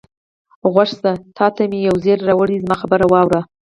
[0.73, 3.41] غوږ شه، تا ته مې یو زېری راوړی دی، زما خبره واورئ.